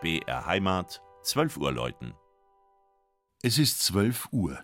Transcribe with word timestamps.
BR 0.00 0.46
Heimat, 0.46 1.02
12 1.24 1.58
Uhr 1.58 1.72
läuten. 1.72 2.14
Es 3.42 3.58
ist 3.58 3.82
12 3.82 4.28
Uhr. 4.32 4.58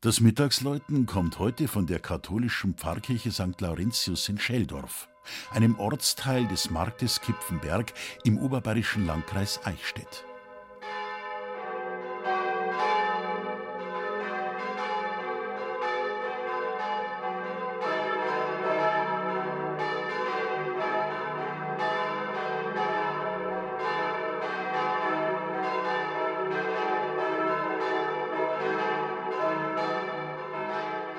Das 0.00 0.20
Mittagsläuten 0.20 1.04
kommt 1.06 1.40
heute 1.40 1.66
von 1.66 1.88
der 1.88 1.98
katholischen 1.98 2.74
Pfarrkirche 2.74 3.32
St. 3.32 3.60
Laurentius 3.60 4.28
in 4.28 4.38
Scheldorf, 4.38 5.08
einem 5.50 5.76
Ortsteil 5.80 6.46
des 6.46 6.70
Marktes 6.70 7.20
Kipfenberg 7.20 7.92
im 8.22 8.38
oberbayerischen 8.38 9.04
Landkreis 9.04 9.58
Eichstätt. 9.64 10.24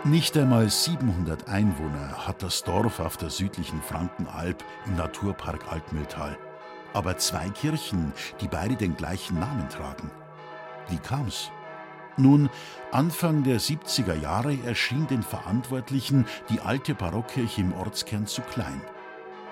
Nicht 0.05 0.35
einmal 0.35 0.70
700 0.70 1.48
Einwohner 1.48 2.27
hat 2.27 2.43
das 2.43 2.62
Dorf 2.66 2.99
auf 2.99 3.16
der 3.16 3.30
südlichen 3.30 3.81
Frankenalb 3.81 4.62
im 4.85 4.98
Naturpark 4.98 5.71
Altmühltal. 5.71 6.38
Aber 6.93 7.17
zwei 7.20 7.48
Kirchen, 7.52 8.12
die 8.41 8.49
beide 8.49 8.76
den 8.76 8.98
gleichen 8.98 9.39
Namen 9.39 9.70
tragen. 9.70 10.12
Wie 10.89 10.98
kam's? 10.98 11.52
Nun, 12.17 12.49
Anfang 12.91 13.43
der 13.43 13.62
70er 13.62 14.13
Jahre 14.13 14.57
erschien 14.66 15.07
den 15.07 15.23
Verantwortlichen 15.23 16.26
die 16.49 16.59
alte 16.59 16.95
Barockkirche 16.95 17.62
im 17.62 17.73
Ortskern 17.73 18.27
zu 18.27 18.41
klein. 18.41 18.81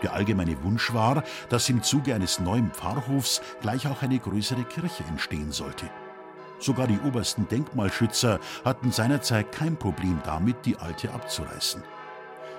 Der 0.03 0.11
allgemeine 0.11 0.61
Wunsch 0.65 0.93
war, 0.93 1.23
dass 1.47 1.69
im 1.69 1.81
Zuge 1.81 2.13
eines 2.13 2.41
neuen 2.41 2.71
Pfarrhofs 2.71 3.41
gleich 3.61 3.87
auch 3.87 4.01
eine 4.01 4.19
größere 4.19 4.65
Kirche 4.65 5.05
entstehen 5.05 5.53
sollte. 5.53 5.89
Sogar 6.61 6.85
die 6.85 6.99
obersten 6.99 7.47
Denkmalschützer 7.47 8.39
hatten 8.63 8.91
seinerzeit 8.91 9.51
kein 9.51 9.77
Problem 9.77 10.21
damit, 10.23 10.63
die 10.65 10.77
alte 10.77 11.11
abzureißen. 11.11 11.81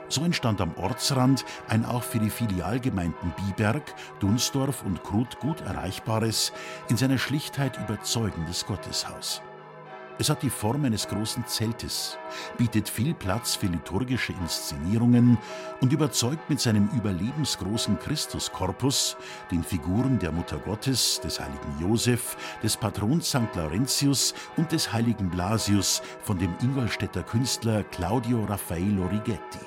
So 0.08 0.24
entstand 0.24 0.60
am 0.60 0.74
Ortsrand 0.76 1.44
ein 1.68 1.86
auch 1.86 2.02
für 2.02 2.18
die 2.18 2.28
Filialgemeinden 2.28 3.32
Biberg, 3.36 3.94
Dunsdorf 4.18 4.84
und 4.84 5.04
Krut 5.04 5.38
gut 5.38 5.60
erreichbares, 5.62 6.52
in 6.88 6.96
seiner 6.96 7.16
Schlichtheit 7.16 7.78
überzeugendes 7.78 8.66
Gotteshaus. 8.66 9.40
Es 10.22 10.30
hat 10.30 10.44
die 10.44 10.50
Form 10.50 10.84
eines 10.84 11.08
großen 11.08 11.44
Zeltes, 11.48 12.16
bietet 12.56 12.88
viel 12.88 13.12
Platz 13.12 13.56
für 13.56 13.66
liturgische 13.66 14.32
Inszenierungen 14.34 15.36
und 15.80 15.92
überzeugt 15.92 16.48
mit 16.48 16.60
seinem 16.60 16.88
überlebensgroßen 16.96 17.98
Christuskorpus, 17.98 19.16
den 19.50 19.64
Figuren 19.64 20.20
der 20.20 20.30
Mutter 20.30 20.58
Gottes, 20.58 21.20
des 21.24 21.40
heiligen 21.40 21.76
Josef, 21.80 22.36
des 22.62 22.76
Patrons 22.76 23.30
St. 23.30 23.52
Laurentius 23.56 24.32
und 24.56 24.70
des 24.70 24.92
heiligen 24.92 25.28
Blasius 25.28 26.02
von 26.22 26.38
dem 26.38 26.54
Ingolstädter 26.62 27.24
Künstler 27.24 27.82
Claudio 27.82 28.44
Raffaello 28.44 29.06
Righetti. 29.06 29.66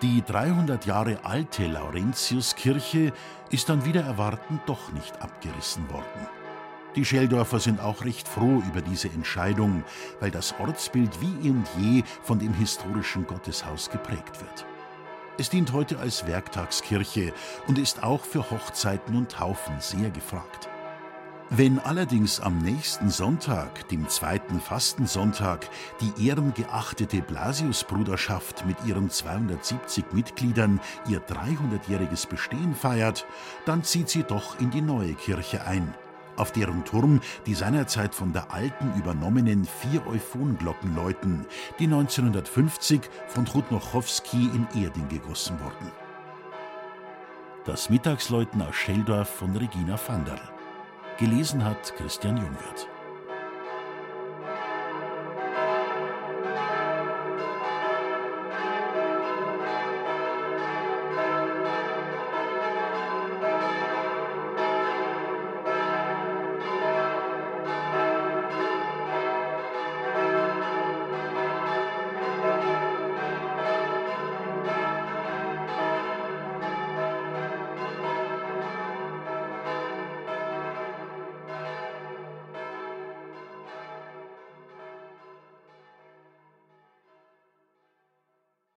Die 0.00 0.22
300 0.24 0.86
Jahre 0.86 1.18
alte 1.26 1.66
Laurentiuskirche 1.66 3.12
ist 3.50 3.68
dann 3.68 3.84
wieder 3.84 4.00
erwarten 4.00 4.60
doch 4.64 4.92
nicht 4.92 5.20
abgerissen 5.20 5.90
worden. 5.90 6.45
Die 6.96 7.04
Scheldorfer 7.04 7.60
sind 7.60 7.78
auch 7.80 8.04
recht 8.04 8.26
froh 8.26 8.62
über 8.66 8.80
diese 8.80 9.08
Entscheidung, 9.08 9.84
weil 10.18 10.30
das 10.30 10.54
Ortsbild 10.58 11.10
wie 11.20 11.46
eh 11.46 11.50
und 11.50 11.68
je 11.78 12.02
von 12.22 12.38
dem 12.38 12.54
historischen 12.54 13.26
Gotteshaus 13.26 13.90
geprägt 13.90 14.40
wird. 14.40 14.66
Es 15.36 15.50
dient 15.50 15.74
heute 15.74 15.98
als 15.98 16.26
Werktagskirche 16.26 17.34
und 17.66 17.78
ist 17.78 18.02
auch 18.02 18.24
für 18.24 18.50
Hochzeiten 18.50 19.14
und 19.14 19.30
Taufen 19.30 19.74
sehr 19.78 20.08
gefragt. 20.08 20.70
Wenn 21.50 21.78
allerdings 21.78 22.40
am 22.40 22.58
nächsten 22.58 23.10
Sonntag, 23.10 23.86
dem 23.88 24.08
zweiten 24.08 24.58
Fastensonntag, 24.58 25.68
die 26.00 26.26
ehrengeachtete 26.26 27.20
Blasiusbruderschaft 27.20 28.64
mit 28.64 28.78
ihren 28.86 29.10
270 29.10 30.06
Mitgliedern 30.12 30.80
ihr 31.08 31.20
300-jähriges 31.20 32.26
Bestehen 32.26 32.74
feiert, 32.74 33.26
dann 33.66 33.84
zieht 33.84 34.08
sie 34.08 34.22
doch 34.22 34.58
in 34.58 34.70
die 34.70 34.80
neue 34.80 35.12
Kirche 35.12 35.64
ein– 35.66 35.94
auf 36.36 36.52
deren 36.52 36.84
Turm 36.84 37.20
die 37.46 37.54
seinerzeit 37.54 38.14
von 38.14 38.32
der 38.32 38.52
alten 38.52 38.92
übernommenen 38.98 39.64
vier 39.64 40.06
Euphonglocken 40.06 40.94
läuten, 40.94 41.46
die 41.78 41.84
1950 41.84 43.02
von 43.28 43.44
Trudnochowski 43.44 44.50
in 44.54 44.66
Erding 44.82 45.08
gegossen 45.08 45.58
wurden. 45.60 45.92
Das 47.64 47.90
Mittagsläuten 47.90 48.62
aus 48.62 48.76
Scheldorf 48.76 49.28
von 49.28 49.56
Regina 49.56 49.98
Vanderl. 49.98 50.40
Gelesen 51.18 51.64
hat 51.64 51.94
Christian 51.96 52.36
Jungwirth. 52.36 52.88